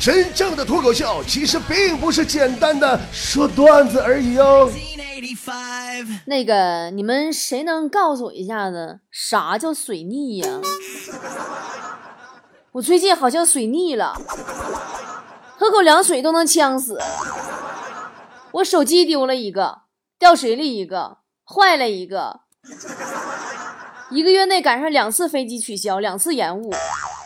[0.00, 4.70] 真正的脱口秀其实并不是简单的说段子而已哦。
[6.26, 10.60] 那个，你们谁能告诉我一下子啥叫水逆呀？
[12.72, 14.14] 我最近好像水逆了，
[15.56, 16.98] 喝口凉水都能呛死。
[18.52, 19.80] 我手机丢了一个，
[20.18, 22.40] 掉水里一个，坏了一个。
[24.10, 26.72] 一个月内赶上两次飞机取消，两次延误。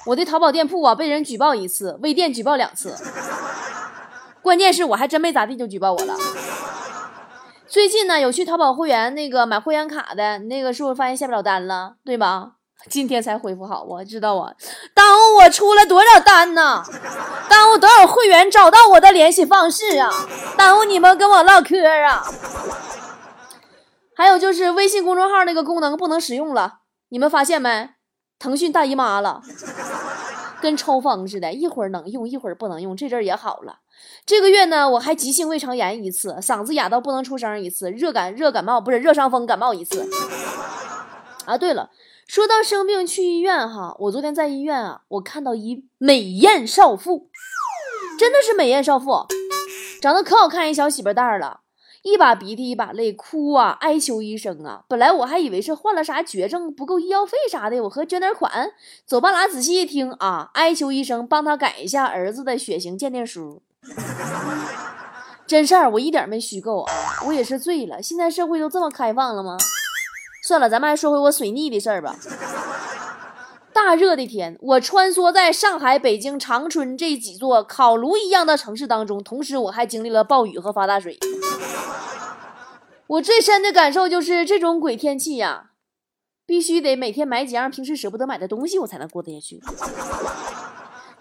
[0.07, 2.96] 我的淘宝店铺啊，被人举报一次，微店举报两次。
[4.43, 6.16] 关键是我还真没咋地就举报我了。
[7.69, 11.95] 最近呢，有去淘宝会员那个买会员卡的那个，是不是发现下不了单了？
[12.05, 12.52] 对吧？
[12.91, 14.52] 今天才恢复好，我知道啊，
[14.92, 16.83] 耽误我出了多少单呢？
[17.48, 20.11] 耽误多少会员找到我的联系方式啊？
[20.59, 22.27] 耽误你们跟我唠嗑啊？
[24.16, 26.80] 还有就是微信公众号那个功能不能使用了，
[27.11, 27.91] 你们发现没？
[28.39, 29.41] 腾讯大姨妈了，
[30.62, 32.97] 跟抽风似的，一会儿能用，一会儿不能用。
[32.97, 33.80] 这阵儿也好了。
[34.25, 40.09] 这个月呢，我还急性胃肠炎一次，嗓子哑到不能出声一次，热感热感冒不是热伤风感冒一次。
[41.45, 41.91] 啊，对了，
[42.28, 47.29] 说到生病去医院哈，我昨天在医院啊，我看到一美艳少妇，
[48.17, 49.27] 真的是美艳少妇，
[50.01, 51.61] 长得可好看一小媳妇蛋儿了。
[52.03, 54.83] 一把鼻涕一把泪，哭啊，哀求医生啊！
[54.89, 58.72] 本来我还以为是患了啥绝症，不够医药费啥的，我和捐点款。
[59.06, 63.62] 走吧啦，仔细一听啊，哀求医生帮他改一下儿子的血型鉴定书。
[65.47, 66.92] 真事儿，我一点没虚构啊，
[67.27, 68.03] 我也是醉了。
[68.03, 69.56] 现在社会都这么开放了吗？
[70.45, 72.17] 算了，咱们还说回我水逆的事儿吧。
[73.73, 81.19] 大热的天，我穿梭在上海、北京、长春这几座烤炉一样的城市当中，同时我还经历了暴雨和发大水。
[83.06, 85.70] 我最深的感受就是这种鬼天气呀，
[86.47, 89.61] 必须得每天买几样平时舍不得买的东西，我才能过得下去。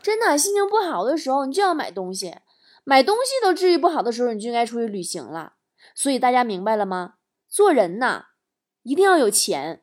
[0.02, 2.36] 真的，心情不好的时候，你就要买东西。
[2.84, 5.54] 买东西都治愈不好的时候，你就应该出去旅行了。
[5.96, 7.14] 所以大家明白了吗？
[7.50, 8.26] 做人呐，
[8.84, 9.82] 一定要有钱。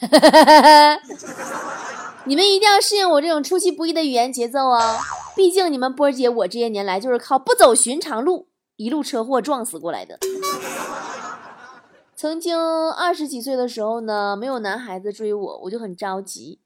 [2.24, 4.98] 你们一定要适应我这种出其不意的语言节奏哦！
[5.34, 10.18] 毕竟你们波姐我这些年来就是靠不走寻常路，一路车祸撞死过来的。
[12.14, 12.58] 曾经
[12.92, 16.60] 二十几岁的时候呢，没有男孩子追我，我就很着急。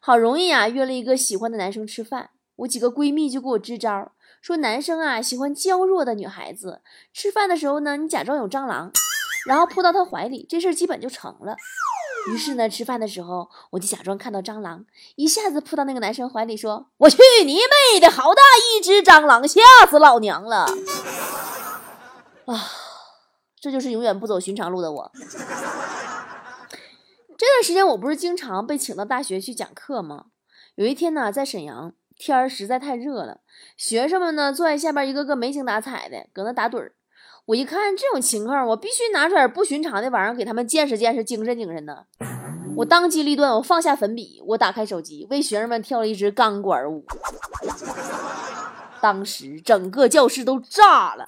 [0.00, 6.80] 好容易啊，约了一个喜欢的男生吃饭，我几个闺蜜就给我支招，说男生啊喜欢娇弱的女孩子，
[7.12, 8.90] 吃饭的时候呢，你假装有蟑螂，
[9.46, 11.56] 然后扑到他怀里，这事儿基本就成了。
[12.28, 14.84] 于是呢，吃饭的时候，我就假装看到蟑螂，
[15.16, 19.60] 一下子扑到那个男生怀里，说：“我去你妹的，好大一只蟑螂，吓
[19.90, 20.66] 死老娘了！”
[22.46, 22.70] 啊，
[23.60, 25.12] 这就是永远不走寻常路的我。
[27.36, 30.26] 这段时间我不是经常被请到大学去讲课吗？
[30.76, 33.40] 有一天呢，在沈阳，天儿实在太热了，
[33.76, 36.94] 学生们呢坐在下边，一个个没精打采的，搁那打盹儿。
[37.46, 42.04] 我一看这种情况，我必须拿出点不寻常的玩意儿给他们见识见识，精神精神呢。
[42.76, 47.04] 我当机立断，我放下粉笔，我打开手机，为学生们跳了一支钢管舞。
[49.00, 51.24] 当时整个教室都炸了，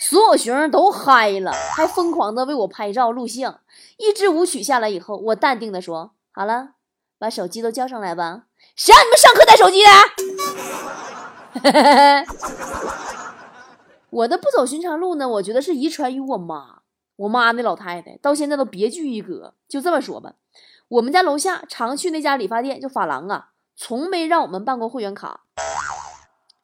[0.00, 3.60] 所有学生都嗨了，还疯狂的为我拍照录像。
[3.98, 6.70] 一支舞曲下来以后，我淡定的说：“好了，
[7.18, 9.90] 把手机都交上来吧。”谁让你们上课带手机的？
[14.16, 16.80] 我的不走寻常路呢，我觉得是遗传于我妈。
[17.16, 19.52] 我妈那老太太到现在都别具一格。
[19.68, 20.34] 就这么说吧，
[20.88, 25.40] 我们家楼下常去那家理发店，就发廊啊，从没让我们办过会员卡，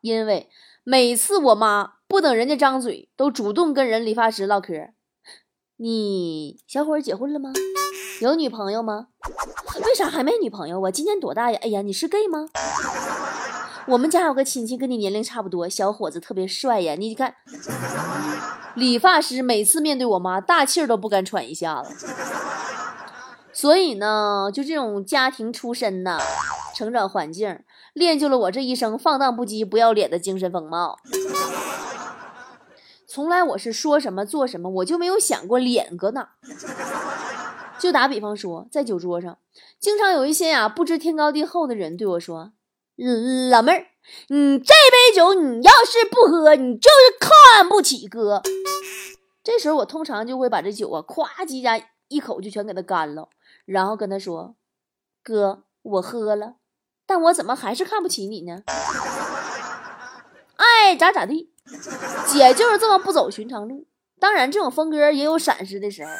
[0.00, 0.48] 因为
[0.82, 4.72] 每次我妈不等人家张嘴，都主动跟人理发师唠嗑。
[5.76, 7.52] 你小伙结婚了吗？
[8.22, 9.08] 有女朋友吗？
[9.84, 10.90] 为啥还没女朋友啊？
[10.90, 11.58] 今年多大呀？
[11.62, 12.48] 哎呀，你是 gay 吗？
[13.86, 16.94] 我们家有个亲戚跟你年龄差不多，小伙子特别帅呀。
[16.94, 17.34] 你看，
[18.74, 22.06] 理发师每次面对我妈，大气儿都不敢喘一下子。
[23.52, 26.18] 所以呢，就这种家庭出身呐，
[26.74, 27.60] 成长环境
[27.92, 30.98] 练就了我这一生放荡不羁、不要脸的精神风貌。
[33.06, 36.30] 从来我是说什么做什么，我就没有想过脸搁哪。
[37.78, 39.36] 就打比方说，在酒桌上，
[39.80, 42.52] 经常有一些呀不知天高地厚的人对我说。
[43.50, 43.86] 老妹儿，
[44.28, 48.42] 你这杯酒，你要是不喝，你就是看不起哥。
[49.42, 53.28] 这时候我通常就会把这酒啊，咵叽家一口就全给他干了，
[53.64, 54.56] 然后跟他说
[55.24, 56.56] ：“哥，我喝了，
[57.06, 58.62] 但我怎么还是看不起你呢？
[60.56, 61.50] 爱咋咋地。
[62.26, 63.86] 姐就是这么不走寻常路。
[64.20, 66.10] 当然，这种风格也有闪失的时候，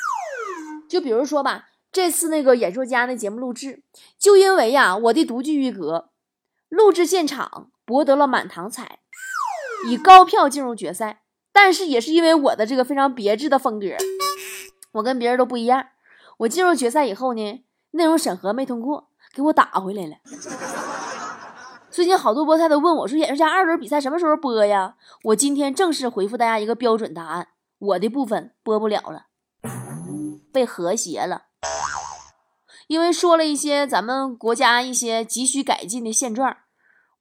[0.89, 3.83] 就比如说吧，这次那个演说家那节目录制，
[4.19, 6.09] 就因为呀，我的独具一格。
[6.73, 9.01] 录制现场博得了满堂彩，
[9.87, 11.21] 以高票进入决赛。
[11.53, 13.89] 但是也是因为我的这个非常别致的风格，
[14.93, 15.89] 我跟别人都不一样。
[16.39, 20.17] 我进入决赛以后呢，内容审核没通过，给我打回来了。
[21.91, 27.49] 最近好多菠菜都问我说：“演说家二轮比赛什么时候播呀？”我今天正式回复大家一个标准答案：
[27.79, 29.27] 我的部分播不了了，
[30.51, 31.43] 被和谐了。
[32.89, 36.55] 因为说了一些咱们国家一些急需改进的现状，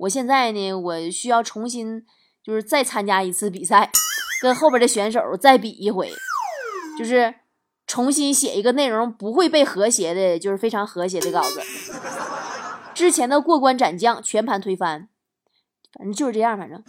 [0.01, 2.05] 我现在呢，我需要重新
[2.43, 3.91] 就是再参加一次比赛。
[4.41, 6.11] 跟后边的选手再比一回，
[6.97, 7.35] 就是
[7.85, 11.61] 重新写一个内容不会被和谐的，就是非常和谐的稿子。
[12.95, 15.07] 之前的过关斩将全盘推翻，
[15.93, 16.83] 反正就是这样，反正。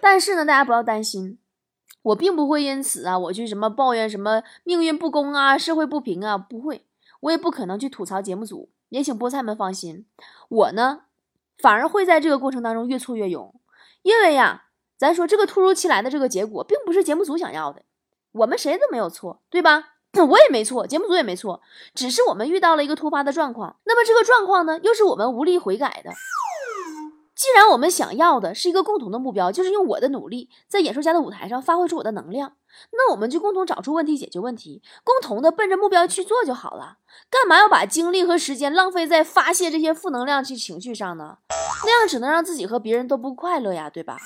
[0.00, 1.38] 但是呢，大家不要担心，
[2.00, 6.86] 我并不会因此啊，我去什么抱怨什么命运不公啊、社会不平啊，不会，
[7.20, 8.70] 我也不可能去吐槽节目组。
[8.88, 10.06] 也请菠菜们放心，
[10.48, 11.02] 我呢，
[11.58, 13.54] 反而会在这个过程当中越挫越勇，
[14.02, 14.62] 因为呀。
[14.96, 17.82] 咱说这个突如其来的这个结果，并不是节目组想要的，
[18.30, 19.88] 我们谁都没有错，对吧？
[20.16, 21.60] 我也没错，节目组也没错，
[21.94, 23.76] 只是我们遇到了一个突发的状况。
[23.84, 26.10] 那么这个状况呢，又是我们无力悔改的。
[27.34, 32.56] 既然我们想要的是一个共同的目标，就是用我的努力在演说家的舞台上发挥出我的能量，
[32.92, 36.98] 那我们就共同找出问题，解决问题，共同的奔着目标去做就好了。
[37.28, 41.38] 干嘛要把精力和时间浪费在发泄这些负能量去情绪上呢？
[41.84, 44.16] 那样只能让自己和别人都不快乐呀，对吧？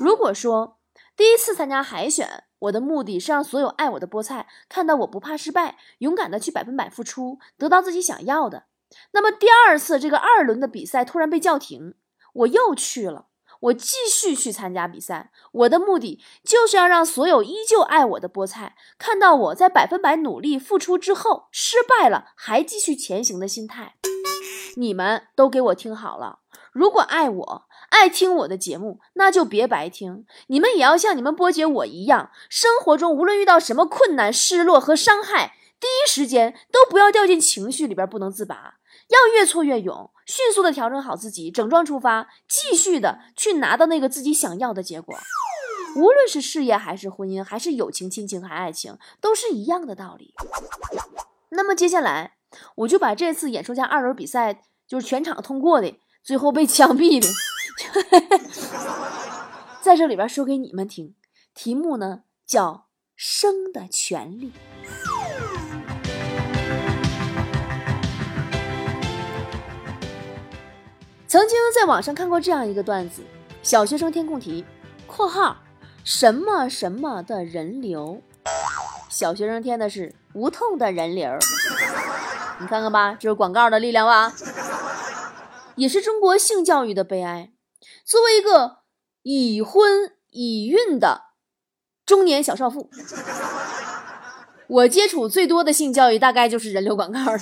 [0.00, 0.78] 如果说
[1.14, 8.64] 第一次参加海选，我的目的是让所有爱我的菠菜看到我不怕失败，勇敢的去百分百付出，得到自己想要的。
[9.12, 11.94] 那么第二次这个二轮的比赛突然被叫停，
[12.32, 13.26] 我又去了，
[13.60, 15.30] 我继续去参加比赛。
[15.52, 23.96] 我的目的就是要让所有依旧爱我的菠菜看到我在百分百努力付出之后失败了还继续前行的心态。
[24.76, 26.40] 你们都给我听好了，
[26.72, 27.64] 如果爱我。
[27.90, 30.24] 爱听我的节目，那就别白听。
[30.46, 38.76] 你们也要像你们波姐我一样，生活中无论遇到什么困难、失落和伤害，第一时间都不要掉进情绪里边不能自拔，
[39.08, 45.14] 要越挫越勇，迅速的调整好自己，整装出发，继续的去拿到那个自己想要的结果。
[45.94, 50.32] 无论是事业还是婚姻，还是友情、亲情还爱情，都是一样的道理。
[51.50, 52.36] 那么接下来，
[52.76, 57.28] 我就把这次演说家二轮比赛就是全场通过的，最后被枪毙的。
[59.82, 61.14] 在这里边说给你们听，
[61.54, 62.72] 题目呢叫
[63.14, 64.50] 《生的权利》。
[71.32, 73.22] 曾经在网上看过这样一个段子：
[73.62, 74.66] 小学生填空题
[75.08, 75.56] （括号
[76.04, 78.20] 什么什么的人流），
[79.08, 81.30] 小学生填的是无痛的人流。
[82.60, 84.34] 你看看吧，这是广告的力量吧？
[85.76, 87.50] 也是中国性教育的悲哀。
[88.04, 88.80] 作为一个
[89.22, 91.22] 已婚已孕的
[92.04, 92.90] 中年小少妇，
[94.66, 97.38] 我接触最多的性教育大概就是人流广告了，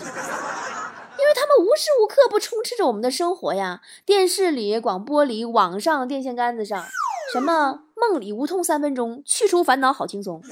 [1.35, 6.85] 他们无时无刻不充斥着我们的生活呀，电视里、广播里、网上、电线杆子上，
[7.33, 10.43] 什么梦里无痛三分钟，去除烦恼好轻松，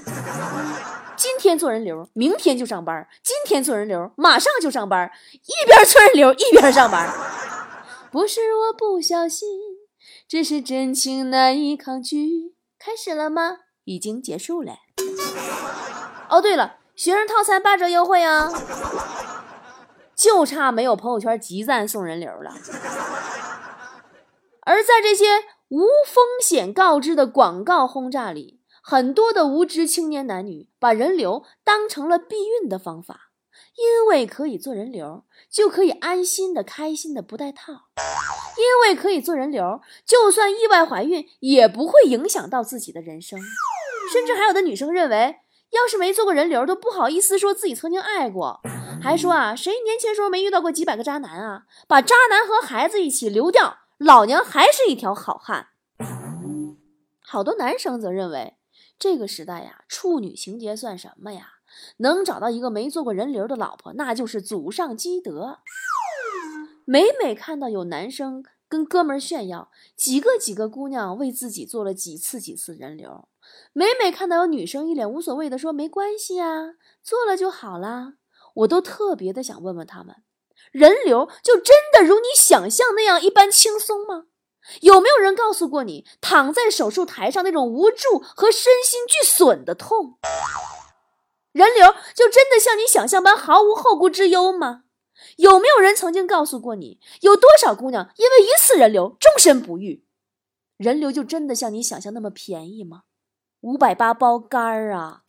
[1.17, 7.13] 今天做人流，明天就上班，今天做人流，马上就上班，一边做人流一边上班，
[8.11, 9.49] 不是我不小心。
[10.29, 12.55] 只是真情难以抗拒。
[12.79, 13.59] 开始了吗？
[13.85, 14.75] 已经结束了。
[16.29, 18.49] 哦，对了，学生套餐八折优惠啊！
[20.19, 22.53] 就差没有朋友圈集赞送人流了。
[24.67, 33.27] 而在这些无风险告知的广告轰炸里，很多的无知青年男女把人流当成了避孕的方法。
[33.77, 37.73] 因为可以做人流，就可以安心的、开心的不带套；
[38.57, 43.39] 因为可以做人流，就算意外怀孕也不会影响到自己的人生。
[44.13, 45.37] 甚至还有的女生认为，
[45.71, 48.61] 要是没做过人流，都不好意思说自己曾经爱过，
[49.01, 51.67] 还说啊，谁年轻时候没遇到过几百个渣男啊？
[51.87, 55.69] 把渣男和孩子一起流掉，老娘还是一条好汉。
[57.21, 58.57] 好多男生则认为，
[58.99, 61.55] 这个时代呀，处女情节算什么呀？
[61.99, 65.59] 能找到一个没做过人流的老婆，那就是祖上积德。
[66.85, 73.29] 每每看到有男生跟哥们炫耀几个几个姑娘为自己做了几次几次人流，
[73.73, 78.15] 每每看到有女生一脸无所谓的说没关系啊，做了就好啦，
[78.59, 80.17] 我都特别的想问问他们：
[80.73, 84.25] 人流就真的如你想象那样一般轻松吗？
[84.81, 90.19] 有没有人告诉过你，躺在手术台上那种无助和身心俱损的痛？
[91.53, 94.83] 人流就真的像你想象般毫无后顾之忧吗？
[95.37, 100.05] 有没有人曾经告诉过你，有多少姑娘因为一次人流终身不育？
[100.77, 103.03] 人流就真的像你想象那么便宜吗？
[103.61, 105.23] 五百八包干儿啊！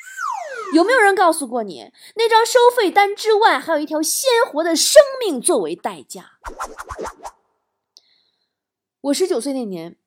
[0.74, 6.40] 有没有人告诉过你，那张收费单之外还有一条鲜活的生命作为代价？
[9.02, 9.98] 我十九岁那年，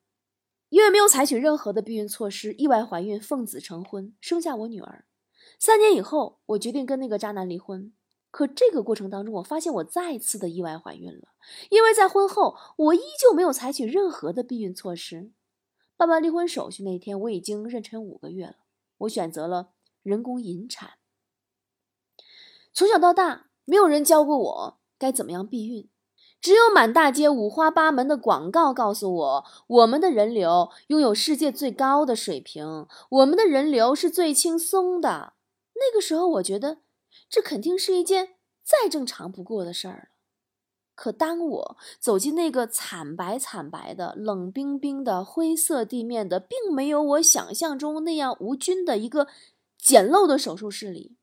[0.69, 5.05] 因为没有采取任何的避孕措施，意外怀孕，奉子成婚，生下我女儿。
[5.59, 7.91] 三年以后，我决定跟那个渣男离婚。
[8.31, 11.27] 可这个过程当中，我发现我再次的意外怀孕了，
[11.69, 15.31] 因为在婚后我依旧没有采取任何的避孕措施。
[15.97, 18.55] 办完离婚手续那天，我已经妊娠五个月了。
[18.99, 19.72] 我选择了
[20.03, 20.91] 人工引产。
[22.71, 25.89] 从小到大，没有人教过我该怎么样避孕，
[26.39, 35.33] 只有满大街五花八门的广告告诉我，我们的人流拥有世界最高的水平，我们的人流是最轻松的。
[35.73, 36.79] 那个时候，我觉得。
[37.29, 40.05] 这肯定是一件再正常不过的事儿了。
[40.95, 49.27] 可当我走进那个惨白惨白的、冷冰冰的、灰色地面的，并没有我想象中那样无菌的一个
[49.83, 51.17] 简陋的手术室里，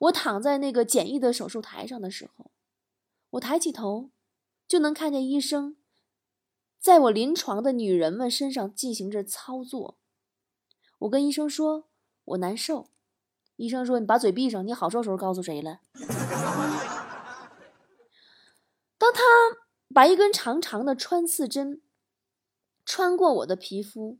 [0.00, 2.50] 我躺在那个简易的手术台上的时候，
[3.30, 4.10] 我抬起头，
[4.68, 5.78] 就能看见医生
[6.78, 9.96] 在我临床的女人们身上进行着操作。
[10.98, 11.88] 我跟医生说，
[12.26, 12.90] 我难受。
[13.56, 15.80] 医生说：“你把嘴闭上，你好受时候告诉谁了？”
[18.98, 19.22] 当他
[19.94, 21.80] 把一根长长的穿刺针
[22.84, 24.18] 穿过我的皮肤，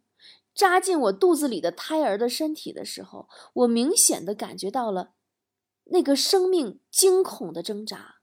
[0.55, 5.15] 扎进我肚子里的胎儿的身体的时候，我明显的感觉到了
[5.87, 8.17] 那个生命惊恐的挣扎。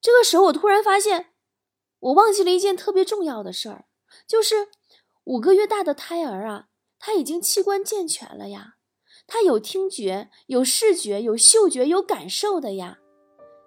[0.00, 1.34] 这个时候，我突然发现，
[1.98, 3.86] 我忘记了一件特别重要的事儿，
[4.26, 4.68] 就是
[5.24, 6.68] 五个月大的胎儿啊，
[6.98, 8.76] 他已经器官健全了呀。
[9.26, 12.98] 他有听觉，有视觉，有嗅觉，有感受的呀。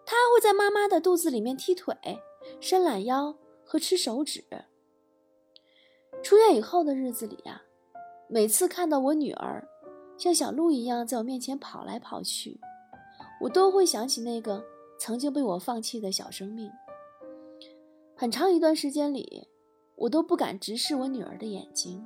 [0.06, 1.96] 他还会在妈妈的肚子里面踢腿、
[2.60, 4.44] 伸懒腰和吃手指。
[6.24, 7.62] 出院以后的日子里呀，
[8.28, 9.68] 每次看到我女儿
[10.18, 12.60] 像小鹿一样在我面前跑来跑去，
[13.42, 14.64] 我都会想起那个
[15.00, 16.70] 曾经被我放弃的小生命。
[18.16, 19.48] 很长一段时间里，
[19.96, 22.06] 我都不敢直视我女儿的眼睛。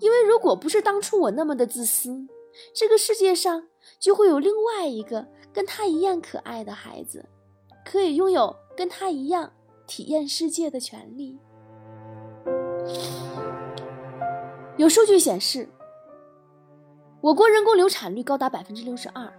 [0.00, 2.26] 因为如果不是当初我那么的自私，
[2.74, 7.28] 这个世界上就会有另外一个跟她一样可爱的孩子，
[7.84, 9.52] 可以拥有跟她一样
[9.86, 11.38] 体验世界的权利。
[14.76, 15.68] 有数据显示，
[17.20, 19.32] 我国人工流产率高达百分之六十二，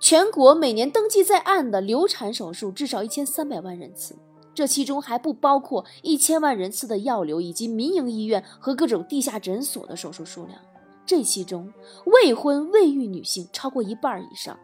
[0.00, 4.16] 全国每年登记在案的流产手术至少一千三百万人次。
[4.54, 10.58] 这其中还不包括一千万人次的药流以及民营医院和各种地下诊所的手术数量。
[11.04, 11.72] 这其中，
[12.06, 14.58] 未婚未育女性超过一半以上，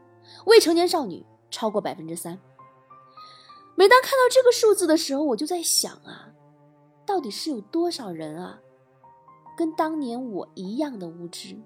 [0.46, 2.38] 未成年少女超过百分之三。
[3.74, 6.30] 每当看到这个数字的时候，我就在想啊，
[7.12, 8.58] 到底是有多少人啊，
[9.54, 11.60] 跟当年我一样的无知，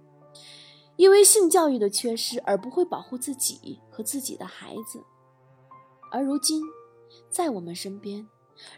[0.97, 5.01] 因为性教育的缺失而不会保护自己和自己的孩子，
[6.11, 6.61] 而如今。
[7.31, 8.29] 在我们身边，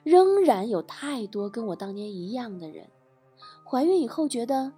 [0.05, 2.87] 仍然有太多跟我当年一样的人，
[3.65, 4.71] 怀孕以后觉得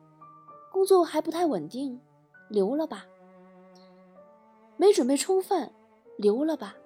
[0.71, 2.01] 工作还不太稳定，
[2.49, 2.99] 留了吧；
[4.77, 5.73] 没准备充分，
[6.17, 6.77] 留了吧；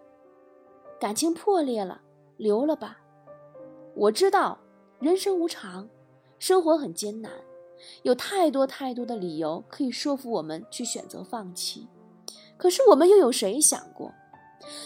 [0.99, 2.01] 感情破裂了，
[2.39, 2.99] 留了吧。
[3.95, 4.59] 我知道
[5.05, 5.87] 人生无常，
[6.39, 7.31] 生活很艰难，
[8.05, 11.87] 有太多太多的理由可以说服我们去选择放弃。
[12.57, 14.15] 可是我们又有谁想过？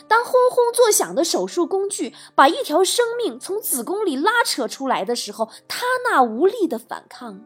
[0.09, 7.45] 当轰轰作响的手术工具把一条生命从子宫里拉扯出来的时候，他那无力的反抗，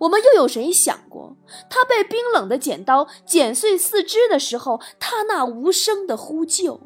[0.00, 1.36] 我们又有谁想过？
[1.68, 6.80] 他被冰冷的剪刀剪碎四肢的时候，他那无声的呼救，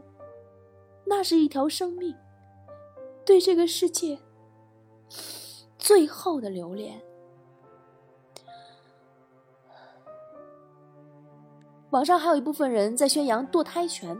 [1.04, 2.16] 那是一条生命
[3.24, 4.18] 对这个世界
[5.80, 7.02] 最后的留恋。
[11.90, 14.16] 网上还有一部分人在宣扬堕胎权。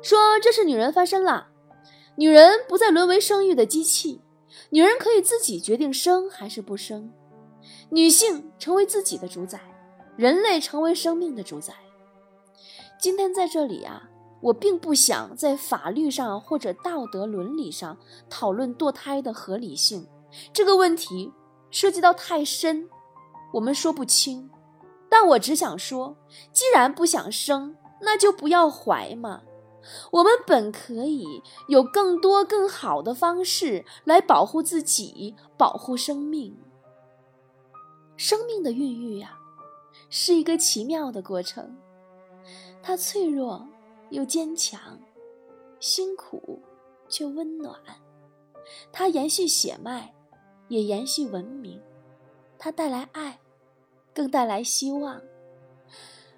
[0.00, 1.48] 说这是女人翻身了，
[2.16, 4.22] 女人不再沦为生育的机器，
[4.70, 7.12] 女人可以自己决定生还是不生，
[7.90, 9.60] 女性成为自己的主宰，
[10.16, 11.74] 人类成为生命的主宰。
[12.98, 14.08] 今天在这里啊，
[14.40, 17.98] 我并不想在法律上或者道德伦理上
[18.30, 20.06] 讨论堕胎的合理性，
[20.52, 21.32] 这个问题
[21.70, 22.88] 涉及到太深，
[23.52, 24.50] 我们说不清。
[25.08, 26.16] 但我只想说，
[26.52, 29.42] 既然不想生，那就不要怀嘛。
[30.12, 36.56] 我们本可以有更多更好的方式来保护自己，保护生命。
[38.16, 39.38] 生命的孕育呀，
[40.10, 41.76] 是一个奇妙的过程，
[42.82, 43.66] 它脆弱
[44.10, 44.98] 又坚强，
[45.80, 46.62] 辛苦
[47.08, 47.74] 却温暖。
[48.92, 50.14] 它延续血脉，
[50.70, 51.78] 也延续文明。
[52.58, 53.40] 它带来爱，
[54.14, 55.20] 更带来希望。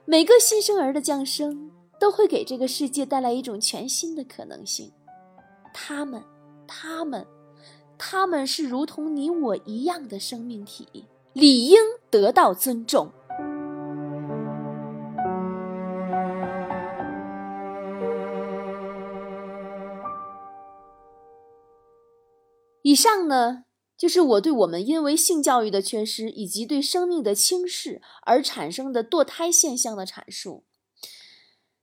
[0.05, 1.71] 每个新生儿的降生，
[2.01, 4.91] 都会给这个世界带来一种全新的可能性。
[5.73, 6.23] 他们，
[6.67, 7.27] 他们，
[7.97, 11.79] 他们是如同你我一样的生命体，理应
[12.11, 13.13] 得到尊重。
[22.83, 23.65] 以上呢，
[24.03, 30.65] 就是我对我们因为性教育的缺失以及对生命的轻视而产生的堕胎现象的阐述。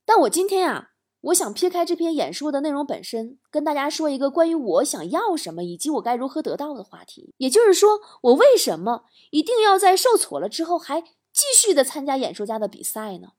[0.03, 0.89] 但我今天啊，
[1.21, 7.33] 我想撇开这篇演说的内容本身，跟大家说一个关于我想要什么以及我该如何得到的话题。
[7.37, 13.29] 也就是说，我为什么一定要在受挫了之后还继续的参加演说家的比赛呢？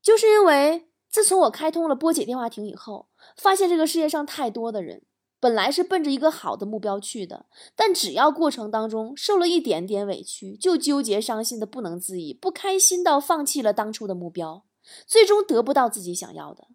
[0.00, 5.02] 就是因为自从我开通了波姐电话亭以后，发现这个世界上太多的人。
[5.40, 14.64] 本来是奔着一个好的目标去的，但只要过程当中受了一点点委屈，就纠结伤心的不能自已，不开心到放弃了当初的目标，
[15.06, 16.68] 最终得不到自己想要的，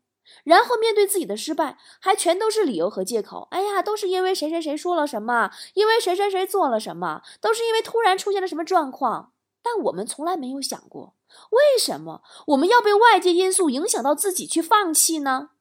[0.43, 3.47] 然后面对自己的失败，还全都是理由和借口。
[3.51, 9.31] 哎呀，都是因为谁谁谁说了什么，因为谁谁谁做了什么，都是因为突然出现了什么状况。
[9.61, 11.15] 但我们从来没有想过，
[11.51, 15.51] 为什么我们要被外界因素影响到自己去放弃呢？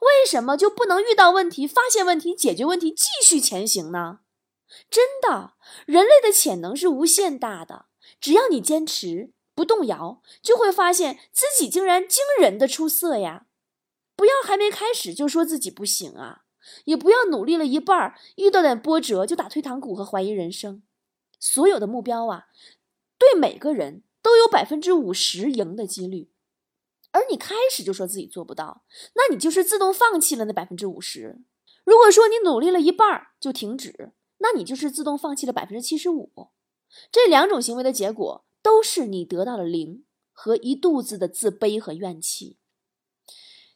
[0.00, 4.20] 为什么就不能遇到问题、发现问题、解决问题、继续前行呢？
[4.90, 5.54] 真的，
[5.86, 7.86] 人类的潜能是无限大的，
[8.20, 13.46] 只要你坚持不动摇，就会发现自己竟然惊人的出色呀！
[14.16, 16.42] 不要还没开始就说自己不行啊，
[16.86, 20.82] 也不要努力了一半遇到点波折就打退堂鼓和怀疑人生。
[21.38, 22.46] 所有的目标啊，
[23.18, 26.32] 对每个人都有百分之五十赢的几率。
[27.16, 31.40] 而你开始就说自己做不到，那你就是自动放弃了那百分之五十。
[31.82, 36.50] 如果说你努力了一半就停止，那你就是自动放弃了百分之七十五。
[37.10, 42.58] 这两种行为的结果都是你得到了零和一肚子的自卑和怨气。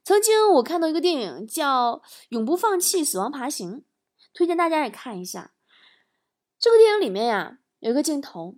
[0.05, 1.97] 曾经我看到一个电影叫
[2.29, 3.73] 《永不放弃：死亡爬行》，
[4.35, 5.55] 推荐大家也看一下。
[6.59, 8.57] 这个电影里面呀，有一个镜头，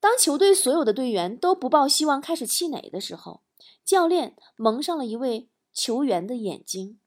[0.00, 3.43] 当球队所有的队员都不抱希望，开始气馁的时候。
[3.84, 7.00] 教练蒙上了一位球员的眼睛，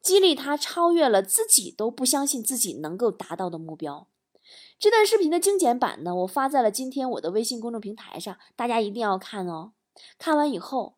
[0.00, 4.08] 激励他超越了自己都不相信自己能够达到的目标。
[4.78, 9.74] 这段视频的精简版呢，我发在了今天我的微信公众平台上，大家一定要看哦。
[10.18, 10.96] 看完以后，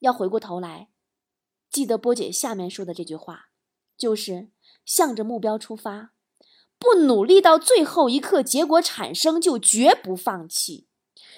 [0.00, 0.90] 要回过头来，
[1.70, 3.50] 记得波姐下面说的这句话，
[3.96, 4.50] 就是
[4.84, 6.12] 向着目标出发，
[6.78, 10.88] 不努力到最后一刻，结果产生就绝不放弃。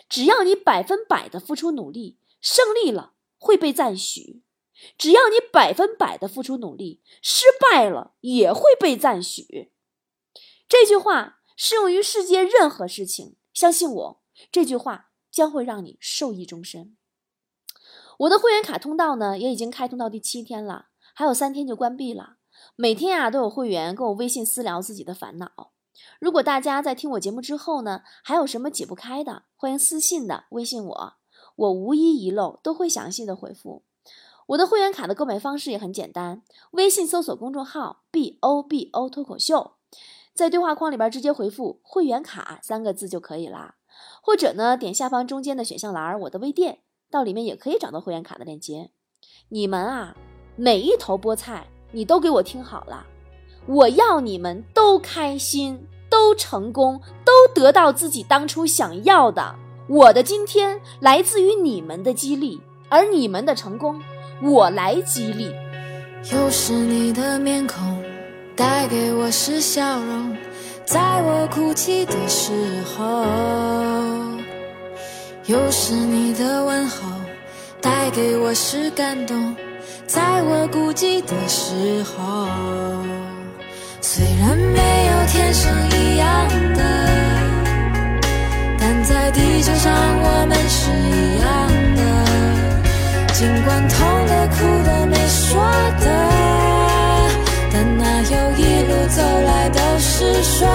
[0.09, 2.19] 只要你百分百的付出努力。
[2.49, 4.45] 胜利了会被赞许，
[4.97, 9.73] 只要你百分百的付出努力；失败了也会被赞许。
[10.69, 16.97] 这句话适用于世界任何事情，相信我，这句话将会让你受益终身。
[18.19, 22.37] 我的会员卡通道呢，也已经开通到第七天了，还有三天就关闭了。
[22.77, 25.73] 每天啊，都有会员跟我微信私聊自己的烦恼。
[26.21, 31.15] 如果大家在听我节目之后呢，还有什么解不开的，欢迎私信的微信我。
[31.57, 33.83] 我无一遗漏，都会详细的回复。
[34.47, 39.73] 我的会员卡的购买方式也很简单，微信搜索公众号 “b o b o 脱口秀”，
[40.33, 43.75] 在对话框里边直接回复“会员卡”三个字就可以啦。
[44.23, 48.91] 或者呢，点下方中间的选项栏“我的微店”，到里面也可以找到会员卡的链接。
[49.49, 50.15] 你们啊，
[50.55, 53.05] 每一头菠菜，你都给我听好了，
[53.67, 59.57] 我要你们都开心，都成功，都得到自己当初想要的。
[59.89, 64.01] 我的今天来自于你们的激励，而你们的成功，
[64.43, 65.53] 我来激励。
[66.33, 68.03] 又是你的面孔，
[68.57, 70.37] 带给我是笑容，
[70.85, 72.51] 在我哭泣的时
[72.83, 73.25] 候；
[75.47, 77.09] 又是你的问候，
[77.81, 79.55] 带给我是感动，
[80.05, 82.49] 在我孤寂的时候。
[84.01, 87.26] 虽然没有天生一样的。
[88.89, 91.47] 但在地球上，我们是一样
[91.97, 92.01] 的。
[93.33, 95.59] 尽管痛的、哭的、没说
[95.99, 96.07] 的，
[97.73, 100.71] 但哪有一路走来都是顺